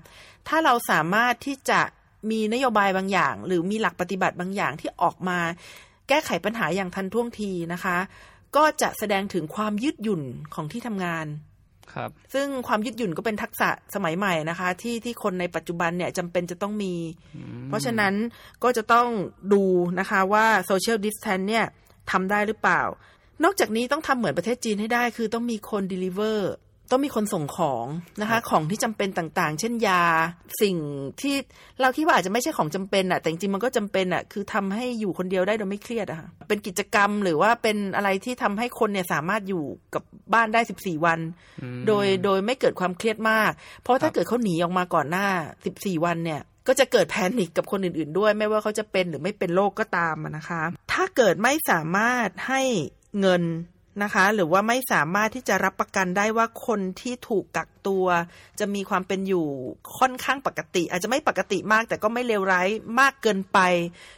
[0.48, 1.80] ถ้าเราสามารถที่จะ
[2.30, 5.38] มีนโยบายบางอย่าง หรือมีหลักปฏิบัติบางอย่างที่ออกมา
[6.08, 7.96] แก้ไขปัญหาอย่างทันท่วงทีนะคะ
[8.56, 10.22] ก็จะแสดงถึงความยืดหยุ่น
[10.54, 11.26] ของที่ทำงาน
[11.94, 16.94] ครับ ซึ่งความยืดหยุ่นก็เป็นทักษะสมัยใหม่นะคะ ที่ที่คนในปัจจุบันเนี่ยจำเป็นจะต้องมี
[17.68, 18.14] เพราะฉะนั้น
[18.62, 19.08] ก็จะต้อง
[19.52, 19.62] ดู
[19.98, 21.66] นะคะว่า social distance เนี่ย
[22.10, 22.82] ทำได้หรือเปล่า
[23.44, 26.52] นอกจากนี้ต้องทำเหมือนประเทศจีนให้ได้ คือต้องมีคนด e ลิเวอร์
[26.90, 27.86] ต้องมีคนส่งของ
[28.20, 30.02] นะคะ ของที่จำเป็นต่างๆ เช่นยา
[30.62, 30.76] สิ่ง
[31.20, 31.34] ที่
[31.80, 39.64] เราคิดว่าอาจจะไม่ใช่ของจำเป็นอะแต่จริงๆมันก็จำเป็นอะคือทำให้อยู่คนเดียวได้โดยไม่เครียดอะค่ะเป็นกิจกรรมหรือว่าเป็นอะไรที่ทำให้คนเนี่ยสามารถอยู่
[39.94, 40.02] กับ
[40.34, 41.20] บ้านได้14วัน
[41.86, 43.50] โดยโดยไม่เกิดความเครียดมาก
[43.82, 45.26] เพราะถ้าเกิดเขาหนีออกมาก่อนหน้า
[45.66, 52.62] 14วันเนี่ยก็จะเกิดแพนิคกับคนอื่นๆด้วย ไม่ว่าเขาจะเป็นหรือไม่เป็นโรคก็ตามนะคะ ถ้าเกิดไม่สามารถให้
[53.20, 53.42] เงิน
[54.02, 58.06] นะคะ หรือว่าไม่สามารถที่จะรับประกันได้ว่าคนที่ถูกกักตัว
[58.60, 59.46] จะมีความเป็นอยู่
[59.98, 62.68] ค่อนข้างปกติ อาจจะไม่ปกติมาก แต่ก็ไม่เลวร้าย
[63.00, 63.58] มากเกินไป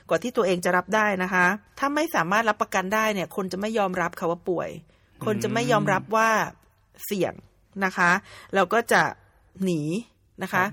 [0.08, 1.46] กว่าที่ตัวเองจะรับได้นะคะ
[1.78, 4.68] ถ้าไม่สามารถรับประกันได้เนี่ย คนจะไม่ยอมรับค่ะว่าป่วย
[5.24, 6.28] คนจะไม่ยอมรับว่า
[7.06, 7.34] เสี่ยง
[7.84, 8.10] นะคะ
[8.54, 9.02] แล้วก็จะ
[9.64, 9.80] หนี
[10.42, 10.64] นะคะ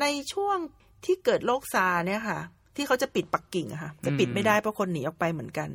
[0.00, 0.56] ในช่วง
[1.04, 2.40] ที่เกิดโรคซาเนี่ยค่ะ
[2.76, 5.70] ที่เขาจะปิดปักกิ่งอะค่ะ จะปิดไม่ได้เพราะคนหนีออกไปเหมือนกัน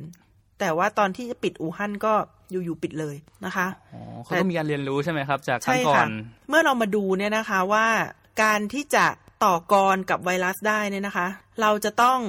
[0.60, 2.14] แต่ว่าตอนที่จะปิดอู่ฮั่นก็
[2.50, 6.08] อยู่ๆปิดเลยนะคะอ๋อเขาก็มีการเรียนรู้ใช่ไหมครับ จากครั้ใช่งก่อค่ะน
[6.48, 7.86] เมื่อเรามาดูเนี่ยนะคะว่า
[8.42, 9.06] การที่จะ
[9.44, 11.26] ต่อกรกับไวรัสได้เนี่ยนะคะ
[11.60, 12.20] เราจะต้อง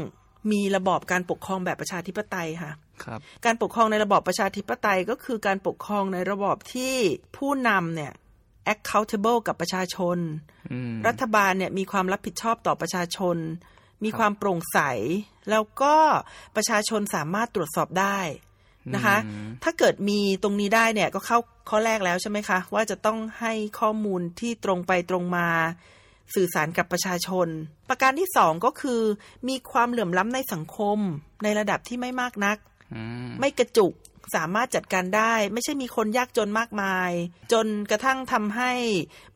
[0.51, 2.71] มีระบอบการปกครองแบบประชาธิปไตยค่ะ
[3.03, 6.95] ครับการปกครองในระบอบประชาธิปไตยก็คือการปกครองในระบอบที่
[7.37, 8.13] ผู้นำเนี่ย
[8.73, 10.17] accountable กับประชาชน
[10.71, 13.37] อืมรัฐบาลเนี่ยมีความรับผิดชอบต่อประชาชน
[14.03, 14.79] มีความโปร่งใส
[15.49, 15.95] แล้วก็
[16.55, 18.19] ประชาชนสามารถตรวจสอบได้
[18.95, 19.17] นะคะ
[19.63, 25.47] ถ้าเกิดมีตรงนี้ได้เนี่ยก็เข้าข้อแรกแล้วใช่ไหมคะ ว่าจะต้องให้ข้อมูลที่ตรงไปตรงมา
[26.35, 27.47] สื่อสารกับประชาชน
[27.89, 29.01] ประการที่สองก็คือ
[29.49, 30.99] มีความเหลื่อมล้ำในสังคม
[31.43, 32.57] ในระดับที่ไม่มากนัก
[32.93, 33.93] อืมไม่กระจุก
[34.35, 37.11] สามารถจัดการได้ ไม่ใช่มีคนยากจนมากมาย
[37.51, 38.71] จนกระทั่งทำให้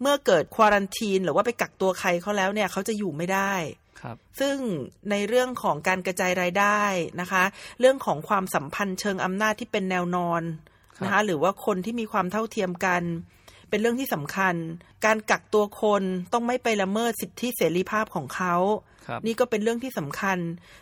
[0.01, 3.80] เมื่อเกิดควอรันทีน หรือว่าไปกักตัวใครเขาแล้วเนี่ย เขาจะอยู่ไม่ได้ครับ
[4.39, 4.55] ซึ่ง
[5.11, 6.81] ในเรื่องของการกระจายรายได้
[7.21, 7.43] นะคะ
[7.79, 10.41] เรื่องของความสัมพันธ์เชิงอำนาจที่เป็นแนวนอน
[11.03, 13.03] นะคะ หรือว่าคนที่มีความเท่าเทียมกัน
[13.69, 14.55] เป็นเรื่องที่สำคัญ
[15.05, 18.55] การกักตัวคนต้องไม่ไปละเมิดสิทธิเสรีภาพของเขา
[19.07, 20.37] ครับนี่ก็เป็นเรื่องที่สำคัญ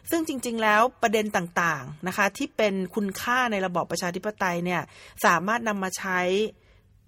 [0.09, 4.81] ซึ่งจริง ๆ แล้วประเด็นต่างๆนะคะ ที่เป็นคุณค่าในระบอบประชาธิปไตยเนี่ย
[5.25, 6.19] สามารถนำมาใช้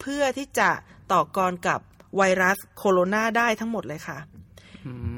[0.01, 0.69] เพื่อที่จะ
[1.11, 1.79] ต่อกรกับ
[2.17, 4.40] ไวรัสโคโรนาได้ทั้งหมดเลยค่ะอืม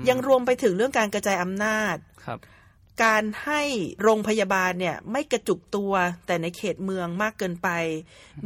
[0.10, 2.40] ยังรวมไปถึงเรื่องการกระจายอำนาจครับ
[3.06, 3.62] การให้
[4.04, 5.94] โรงพยาบาลเนี่ยไม่กระจุกตัว
[6.26, 7.70] แต่ในเขตเมืองมากเกินไป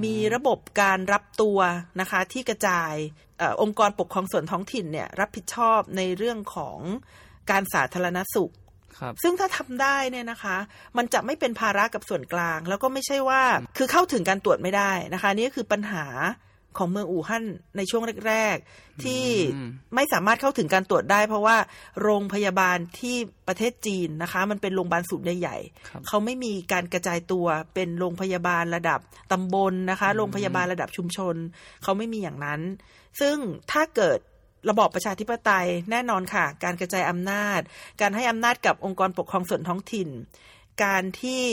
[0.04, 1.60] มีระบบการรับตัว
[2.00, 2.94] นะคะที่กระจาย
[3.38, 6.80] เออองค์กรปกครองส่วนท้องถิ่นเนี่ยรับผิดชอบในเรื่องของ
[7.52, 8.52] การสาธารณสุข
[9.00, 10.58] ครับซึ่งถ้าทำได้เนี่ยนะคะ
[10.98, 13.42] มันจะไม่เป็นภาระกับส่วนกลาง แล้วก็ไม่ใช่ว่า
[13.78, 16.06] คือเข้าถึงการตรวจไม่ได้นะคะ นี่ก็คือปัญหา
[16.78, 17.46] ของเมืองอู่ฮั่น
[17.78, 19.24] ในช่วงแรก ๆ ที่
[19.56, 21.58] อืมไม่สามารถเข้าถึงการตรวจได้ เพราะว่า
[22.02, 23.16] โรงพยาบาลที่
[23.48, 25.58] ประเทศจีนนะคะ มันเป็นโรงพยาบาลศูนย์ใหญ่
[25.90, 29.00] ครับๆเขาไม่มีการกระจายตัวเป็นโรงพยาบาลระดับ
[29.32, 31.36] ตำบลนะคะโรงพยาบาลระดับชุมชน
[31.84, 32.62] เขาไม่มีอย่างนั้น
[33.20, 33.38] ซึ่ง
[33.72, 34.20] ถ้าเกิด
[34.70, 37.60] ระบอบประชาธิปไตยแน่นอนค่ะ การกระจายอำนาจ
[38.02, 40.10] การให้อำนาจกับองค์กรปกครองส่วนท้องถิ่น
[40.84, 41.44] การที่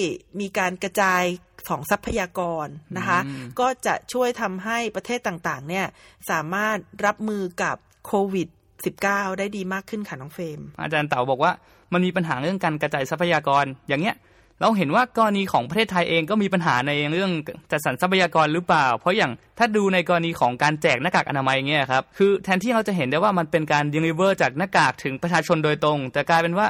[0.41, 1.23] มีการกระจาย
[1.69, 3.19] ของทรัพยากรนะคะ
[3.61, 5.87] ก็จะช่วยทำให้ประเทศต่างๆ เนี่ย
[6.31, 8.49] สามารถรับมือกับโควิด
[8.93, 11.53] -19 ได้ดีมากขึ้นค่ะน้องเฟรมอาจารย์เต๋าบอกว่า
[11.93, 14.17] มันมีปัญหาเรื่องการกระจายทรัพยากรอย่างเงี้ย
[14.61, 17.31] เราเห็นว่ากรณีของประเทศไทยเองก็มีปัญหาในเรื่อง
[17.71, 26.67] จัดสรรทรัพยากรหรือเปล่า เพราะอย่างถ้าดูในกรณีของการแจกหน้ากากอนามัยเงี้ยครับ คือแทนที่เราจะเห็นได้ว่ามันเป็นการ deliver จากหน้ากากถึงประชาชนโดยตรง แต่กลายเป็นว่า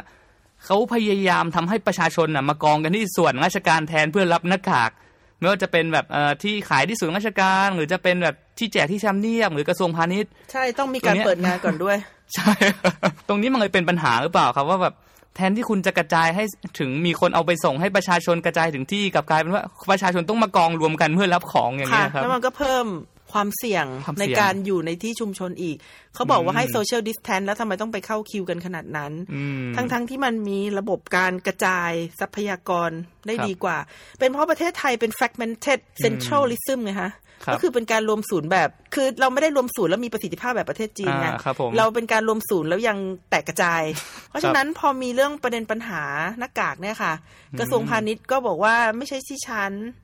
[0.67, 4.91] เขาพยายามทำให้ประชาชนนะมากองกันที่ส่วนราชการแทนเพื่อรับหน้ากาก
[5.39, 11.97] ไม่ว่าจะเป็นแบบเอ่อที่ขายที่ศูนย์ราชการ หรือจะเป็นแบบที่แจกที่ชำเนียบหรือกระทรวงพาณิชย์ ใช่ต้องมีการเปิดงานก่อนด้วย
[12.35, 12.53] ใช่
[13.29, 14.95] ตรงนี้มันเลยเป็นปัญหาหรือเปล่าครับว่าแบบ
[15.37, 16.45] แทนที่คุณจะกระจายให้
[16.79, 22.87] ถึงมีคนเอาไปส่งให้ประชาชนกระจายถึงที่กลับกลายเป็นว่าประชาชนต้องมากองรวมกันเพื่อรับของอย่างค่ะเงี้ยครับแล้วมันก็เพิ่ม
[23.35, 25.77] ความเสี่ยงความเสี่ในยงการอยู่ในที่ชุมชนอีก
[26.15, 32.91] เขาบอกว่าให้อืมโซเชียลดิสแทนแล้วทำไมต้องไปเข้าคิวกันขนาดนั้นอืมทั้งๆที่มันมีระบบการกระจายทรัพยากร
[33.27, 33.79] ได้ครับดีกว่า
[34.19, 37.13] เป็นเพราะประเทศไทยเป็น fragmented centralism ไงฮะ
[37.45, 42.99] ครับก็คือเป็นการรวมศูนย์แบบ คือเราไม่ได้รวมศูนย์แล้วมีประสิทธิภาพแบบประเทศจีนไงอ่าครับผมเราเป็นการรวมศูนย์แล้วยัง
[43.31, 43.83] แตกกระจาย
[44.29, 46.03] เพราะฉะนั้นพอมีเรื่องประเด็นปัญหา
[46.39, 47.13] หน้ากากเนี่ยค่ะ
[47.59, 50.04] กระทรวงพาณิชย์ก็บอกว่าไม่ใช่ที่ชั้นอ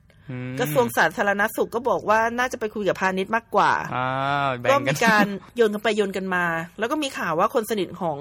[0.59, 6.45] กระทรวงสาธารณสุขก็บอกว่าน่าจะไปคุยกับพาณิชย์มากกว่าอ่าแบ่ก็งกัมีนการโยนกันไปโยนกันมา
[6.79, 8.17] แล้วก็มีข่าวว่าคนสนิทของ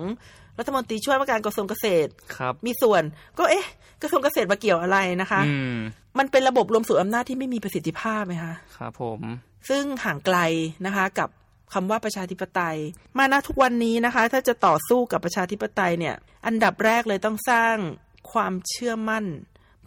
[0.58, 3.02] รัฐมนตรีช่วยว่าการกระทรวงเกษตรครับ มีส่วน
[3.38, 3.66] ก็เอ๊ะ
[4.02, 5.76] กระทรวงเกษตรมาเกี่ยวอะไรนะคะอืม
[6.18, 9.20] มันเป็นระบบรวมศูนย์อำนาจที่ไม่มีประสิทธิภาพไหมคะครับผม
[9.68, 10.38] ซึ่งห่างไกล
[10.86, 11.28] นะคะ กับ
[11.74, 12.78] คำว่าประชาธิปไตย
[13.18, 16.14] มาณทุกวันนี้นะคะ ถ้าจะต่อสู้กับประชาธิปไตยเนี่ย
[16.46, 17.76] อันดับแรกเลยต้องสร้าง
[18.32, 19.24] ความเชื่อมั่น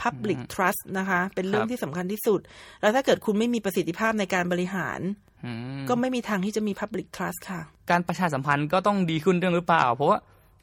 [0.01, 2.39] Public Trust นะคะ เป็นเรื่องที่สำคัญที่สุด
[2.81, 4.99] แล้วถ้าเกิดคุณไม่มีประสิทธิภาพในการบริหาร
[5.45, 10.19] อืมก็ไม่มีทางที่จะมี Public Trust ค่ะ การประชาสัมพันธ์ก็ต้องดีขึ้นเรื่องหรือเปล่า เพราะว่า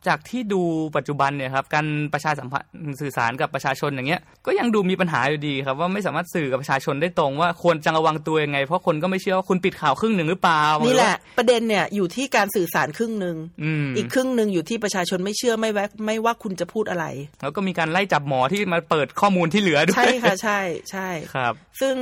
[0.08, 0.62] จากที่ดู
[0.96, 17.06] ปัจจุบันเนี่ยครับการประชาสัมพันธ์สื่อสารกับประชาชนอย่างเงี้ยก็ยังดูมีปัญหาอยู่ดีครับว่าไม่สามารถสื่อกับประชาชนได้ตรงว่าควรจะระวังตัวยังไง เพราะคนก็ไม่เชื่อว่าคุณปิดข่าวครึ่งหนึ่งหรือเปล่านี่นี่แหละ ประเด็นเนี่ยอยู่ที่การสื่อสารครึ่งหนึ่งอืมอีกครึ่งหนึ่งอยู่ที่ประชาชนไม่เชื่อไม่แวะไม่ว่าคุณจะพูดอะไร
[17.40, 20.60] แล้วก็มีการไล่จับหมอที่มาเปิดข้อมูลที่เหลือด้วยใช่ค่ะใช่
[20.90, 21.96] ใช่ครับ ซึ่ง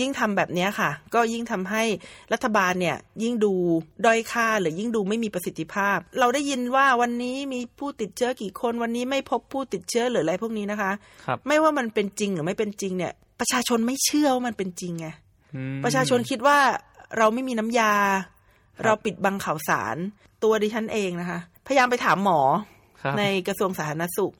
[0.00, 1.82] ยิ่งทำแบบเนี้ยค่ะ ก็ยิ่งทำให้
[2.32, 3.52] รัฐบาลเนี่ยยิ่งดู
[4.06, 10.90] ด้อยค่าหรือยิ่งดูไม่มีประสิทธิภาพ เราได้ยินว่าวันนี้มีผู้ติดเชื้อกี่คนวันนี้ไม่พบผู้ติดเชื้อหรืออะไรพวกนี้นะคะ
[11.26, 15.08] ครับไม่ว่ามันเป็นจริงหรือไม่เป็นจริงเนี่ย ประชาชนไม่เชื่อว่ามันเป็นจริงไง
[15.54, 16.58] อืมประชาชนคิดว่า
[17.18, 17.92] เราไม่มีน้ำยา
[18.84, 19.96] เราปิดบังข่าวสาร
[20.42, 22.40] ตัวดิฉันเองนะคะ พยายามไปถามหมอ
[23.02, 24.34] ครับในกระทรวงสาธารณสุข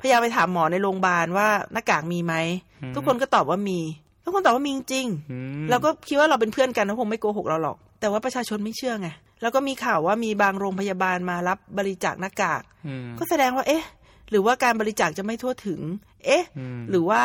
[0.00, 2.34] พยายามไปถามหมอในโรงพยาบาลว่าหน้ากากมีไหม
[2.82, 3.78] อืมทุกคนก็ตอบว่ามี
[4.24, 9.08] ทุกคนตอบว่ามีจริงอืมเราก็คิดว่าเราเป็นเพื่อนกันเขาคงไม่โกหกเราหรอก แต่ว่าประชาชนไม่เชื่อไง
[9.42, 13.84] แล้วก็มีข่าวว่ามีบางโรงพยาบาลมารับบริจาคหน้ากากอืมก็แสดงว่า เอ๊ะ
[14.30, 15.80] หรือว่าการบริจาคจะไม่ทั่วถึง
[16.24, 17.24] เอ๊ะอืมหรือว่า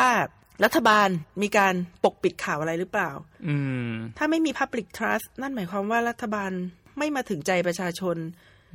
[0.64, 1.08] รัฐบาล
[1.42, 3.10] มีการปกปิดข่าวอะไรหรือเปล่า
[3.46, 3.56] อื
[3.90, 6.50] มถ้าไม่มี Public Trust นั่นหมายความว่ารัฐบาล
[6.98, 8.16] ไม่มาถึงใจประชาชน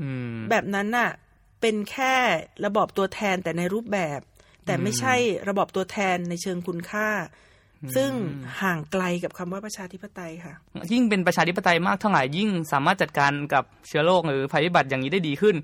[0.02, 1.10] อืมแบบนั้นน่ะ
[1.62, 2.15] เป็นแค่
[2.65, 4.20] ระบอบตัวแทนแต่ในรูปแบบ
[4.65, 5.15] แต่ไม่ใช่
[5.50, 7.10] ระบอบตัวแทนในเชิงคุณค่า
[7.95, 8.12] ซึ่ง
[8.62, 10.54] ห่างไกลกับคำว่าประชาธิปไตยค่ะ
[10.91, 15.56] ยิ่งเป็นประชาธิปไตยมากเท่าไหร่ยิ่งสามารถจัดการกับเชื้อโรคหรือภัยพิบัติอย่างนี้ได้ดีขึ้น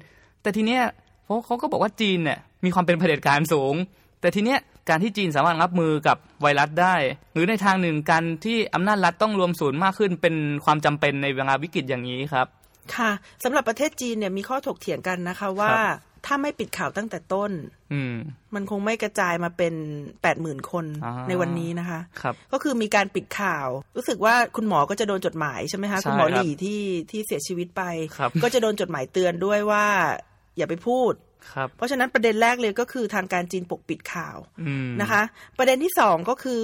[0.41, 0.81] แต่ทีเนี้ย
[1.23, 3.75] เพราะเขาก็บอกว่าจีนเนี่ยมีความเป็นเผด็จการสูง
[4.21, 6.95] แต่ทีเนี้ยการที่จีนสามารถรับมือกับไวรัสได้
[7.33, 12.47] หรือในทางหนึ่งการที่อำนาจรัฐต้องรวมศูนย์มากขึ้น เป็นความจำเป็นในเวลาวิกฤตอย่างนี้ครับ
[12.95, 13.11] ค่ะ
[13.43, 17.51] สำหรับประเทศจีนเนี่ยมีข้อถกเถียงกันนะคะว่าครับ ถ้าไม่ปิดข่าวตั้งแต่ต้น
[17.93, 18.15] อืม
[18.55, 19.73] มันคงไม่กระจายมาเป็น
[20.21, 26.81] แปดหมื่นคนอ่าในวันนี้นะคะครับก็คือมีการปิดข่าว รู้สึกว่าคุณหมอก็จะโดนจดหมายใช่ไหมคะใช่คุณหมอครับหลี่ที่
[27.11, 27.83] ที่เสียชีวิตไป
[28.17, 29.85] ครับก็จะโดนจดหมายเตือนด้วยว่า
[30.57, 31.13] อย่าไปพูด
[31.53, 35.21] ครับเพราะฉะนั้นประเด็นแรกเลยก็คือทางการจีนปกปิดข่าวอืมนะคะ
[35.57, 36.63] ประเด็นที่สองก็คือ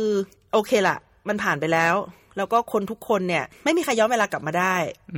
[0.54, 1.96] โอเคละมันผ่านไปแล้ว
[2.38, 4.76] แล้วก็คนทุกคนเนี่ยไม่มีใครย้อนเวลากลับมาได้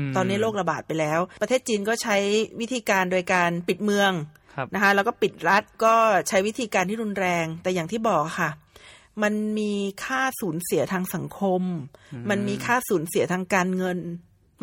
[0.10, 2.18] มตอนนี้โรคระบาดไปแล้ว ประเทศจีนก็ใช้
[2.60, 4.12] วิธีการโดยการปิดเมือง
[4.56, 5.96] ครับนะคะแล้วก็ปิดรัฐก็
[6.28, 8.50] ใช้วิธีการที่รุนแรง แต่อย่างที่บอกค่ะ
[9.24, 11.62] มันมีค่าสูญเสียทางสังคม
[12.30, 14.00] มันมีค่าสูญเสียทางการเงิน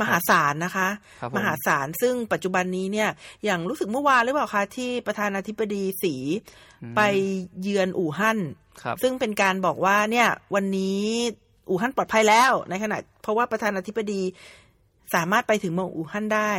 [0.01, 0.89] มหาศาลนะคะ
[1.21, 3.09] ครับผมมหาศาลซึ่งปัจจุบันนี้เนี่ย
[3.45, 6.15] อย่างรู้สึกเมื่อวานหรือเปล่าคะที่ประธานาธิบดีสี
[6.97, 7.01] ไป
[7.61, 8.39] เยือนอู่ฮั่น
[8.83, 11.03] ครับซึ่งเป็นการบอกว่าเนี่ยวันนี้
[11.69, 14.23] อู่ฮั่นปลอดภัยแล้ว ในขณะ เพราะว่าประธานาธิบดี
[15.15, 16.53] สามารถไปถึงเมืองอู่ฮั่นได้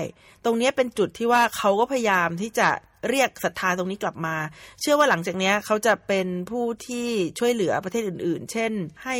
[0.46, 2.70] ตรงเนี้ยเป็นจุดที่ว่าเขาก็พยายามที่จะ
[3.10, 4.36] เรียกศรัทธาตรงนี้กลับมา
[4.82, 7.08] เชื่อว่าหลังจากเนี้ยเขาจะเป็นผู้ที่
[7.40, 8.72] ช่วยเหลือประเทศอื่น ๆ เช่น
[9.06, 9.18] ให้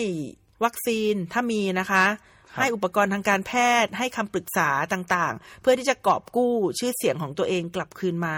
[0.64, 2.06] วัคซีนถ้ามีนะคะ
[2.52, 3.52] ครับให้อุปกรณ์ทางการแพ
[3.84, 8.38] ทย์ ให้คำปรึกษาต่างๆ เพื่อที่จะกอบกู้ชื่อเสียงของตัวเองกลับคืนมา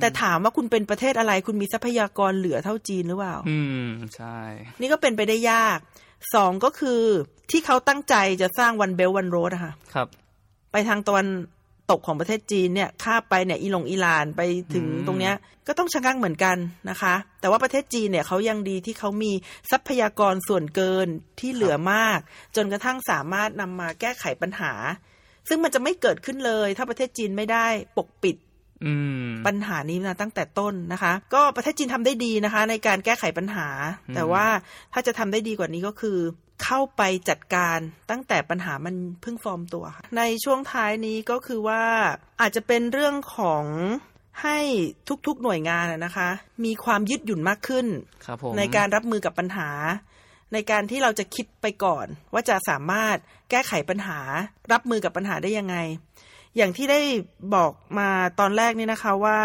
[0.00, 4.38] แต่ถามว่าคุณเป็นประเทศอะไร คุณมีทรัพยากรเหลือเท่าจีนหรือเปล่า อืม ใช่
[4.80, 5.78] นี่ก็เป็นไปได้ยาก
[6.34, 7.02] สองก็คือ
[7.50, 10.08] ที่เขาตั้งใจจะสร้างวันเบลวันโรดอะค่ะครับ
[10.72, 11.26] ไปทางตะวัน
[11.90, 14.42] ตกของประเทศจีนเนี่ยข้าไปเนี่ยอีหลงอิหร่านไป
[14.74, 15.34] ถึงตรงเนี้ย
[15.66, 16.56] ก็ต้องชะงักเหมือนกัน
[16.90, 19.32] นะคะ แต่ว่าประเทศจีนเนี่ยเขายังดีที่เขามี
[19.70, 21.08] ทรัพยากรส่วนเกิน
[21.40, 22.18] ที่เหลือมาก
[22.56, 24.72] จนกระทั่งสามารถนำมาแก้ไขปัญหา
[25.48, 28.47] ซึ่งมันจะไม่เกิดขึ้นเลย ถ้าประเทศจีนไม่ได้ปกปิดอืม
[29.46, 33.68] ปัญหานี้มาตั้งแต่ต้นนะคะ ก็ประเทศจีนทำได้ดีนะคะ ในการแก้ไขปัญหา
[34.14, 34.46] แต่ว่า
[34.92, 36.18] ถ้าจะทำได้ดีกว่านี้ก็คือ
[36.64, 37.78] เข้าไปจัดการ
[38.10, 41.82] ตั้งแต่ปัญหามันเพิ่งฟอร์มตัวค่ะในช่วงท้ายนี้ก็คือว่า
[42.40, 43.64] อาจจะเป็นเรื่องของ
[44.42, 44.58] ให้
[45.26, 46.28] ทุกๆหน่วยงานอะนะคะ
[46.64, 47.86] มีความยืดหยุ่นมากขึ้น
[48.24, 49.70] ครับผมในการรับมือกับปัญหา
[50.52, 53.16] ในการที่เราจะคิดไปก่อน ว่าจะสามารถ
[53.50, 54.20] แก้ไขปัญหา
[54.72, 55.76] รับมือกับปัญหาได้ยังไง
[56.58, 57.00] อย่างที่ได้
[57.54, 58.08] บอกมา
[58.40, 59.38] ตอนแรกนี่นะคะว่า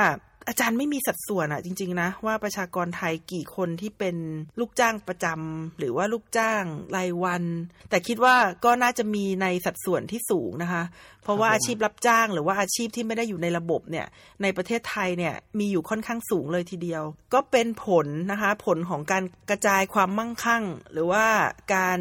[0.48, 4.16] อาจารย์ไม่มีสัดส่วนอะจริง ๆ นะ ว่าประชากรไทยกี่คนที่เป็น
[4.60, 6.64] ลูกจ้างประจำหรือว่าลูกจ้าง
[6.96, 7.44] รายวัน
[7.90, 10.84] แต่คิดว่าก็น่าจะมีในสัดส่วนที่สูงนะคะ
[11.24, 14.08] เพราะว่าอาชีพรับจ้างหรือว่าอาชีพที่ไม่ได้อยู่ในระบบเนี่ย
[14.42, 21.26] ในประเทศไทยเนี่ยมีอยู่ค่อนข้างสูงเลยทีเดียว ก็เป็นผลนะคะ ผลของการกระจายความมั่งคั่ง หรือว่า
[21.74, 22.00] การ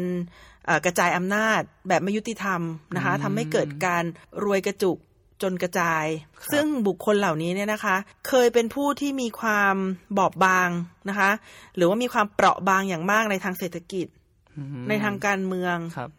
[0.85, 2.61] กระจายอำนาจแบบไม่ยุติธรรม
[2.95, 4.03] นะคะทำให้เกิดการ
[4.43, 4.97] รวยกระจุก
[5.41, 6.05] จนกระจาย
[6.53, 7.95] ซึ่งบุคคลเหล่านี้เนี่ยนะคะ
[8.27, 9.75] เคยเป็นผู้ที่มีความ
[10.17, 10.69] บอบบาง
[11.09, 11.29] นะคะ
[11.75, 14.07] หรือว่ามีความเปราะบางอย่างมากในทางเศรษฐกิจ
[14.57, 16.11] อืมในทางการเมืองครับ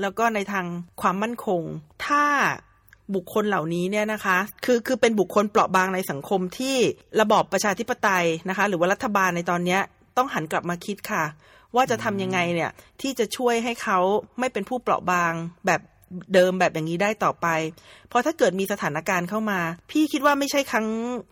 [0.00, 0.66] แล้วก็ในทาง
[1.00, 1.62] ความมั่นคง
[2.06, 2.24] ถ้า
[3.14, 6.76] บุคคลเหล่านี้เนี่ยนะคะ คือคือเป็นบุคคลเปราะบางในสังคมที่
[7.20, 9.80] ระบอบประชาธิปไตยนะคะ หรือว่ารัฐบาลในตอนเนี้ย
[10.16, 11.24] ต้องหันกลับมาคิดค่ะ
[11.76, 12.70] ว่าจะทำยังไงเนี่ย
[13.02, 13.98] ที่จะช่วยให้เขา
[14.38, 15.32] ไม่เป็นผู้เปราะบาง
[15.66, 15.80] แบบ
[16.34, 17.46] เดิมแบบอย่างนี้ได้ต่อไป
[18.08, 20.86] เพราะถ้าเกิดมีสถานการณ์เข้ามา พี่คิดว่าไม่ใช่ครั้ง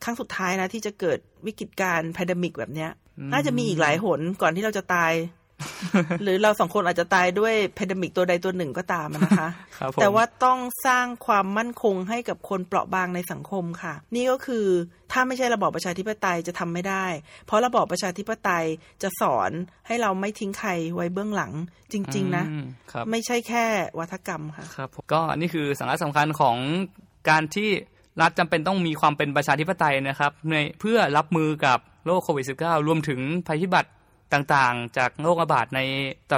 [0.05, 2.91] ครั้งสุดท้ายนะ ที่จะเกิดวิกฤตการณ์ pandemic แบบเนี้ย
[3.33, 5.13] น่าจะมีอีกหลายหนก่อนที่เราจะตาย
[6.23, 14.67] หรือเราสองคนอาจจะตายด้วย pandemic ตัวใดตัวหนึ่งก็ตามนะคะครับผมแต่ว่าต้องสร้างความมั่นคงให้กับคนเปราะบางในสังคมค่ะ นี่ก็คือ
[15.13, 17.07] ถ้าไม่ใช่ระบอบประชาธิปไตยจะทำไม่ได้
[17.47, 18.65] เพราะระบอบประชาธิปไตย
[19.03, 19.51] จะสอน
[19.87, 21.53] ให้เราไม่ทิ้งใครไว้เบื้องหลัง
[21.93, 23.65] จริง ๆ นะอืมครับไม่ใช่แค่
[23.99, 26.57] วาทกรรมค่ะครับผมก็นี่คือสาระสำคัญของ
[27.29, 27.71] การที่
[28.21, 33.91] รัฐจำเป็นต้องมีความเป็นประชาธิปไตยนะครับในเพื่อรับมือกับโรคโควิด -19 รวมถึงภัยพิบัติ
[34.33, 35.81] ต่างๆ จากโรคระบาดใน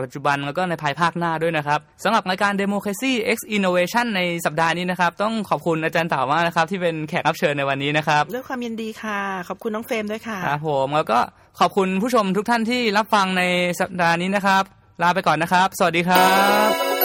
[0.04, 11.18] ปัจจุบันแล้วก็ในภายภาคหน้าด้วยนะครับสำหรับรายการ Democracy X Innovation ในสัปดาห์นี้นะครับ ต้องขอบคุณอาจารย์เต่ามากนะครับ ที่เป็นแขกรับเชิญในวันนี้นะครับด้วยความยินดีค่ะ ขอบคุณน้องเฟรมด้วยค่ะครับผมแล้วก็
[11.60, 13.42] ขอบคุณผู้ชมทุกท่านที่รับฟังใน
[13.80, 14.62] สัปดาห์นี้นะครับ
[15.02, 16.26] ลาไปก่อนนะครับ สวัสดีครั
[16.68, 17.01] บ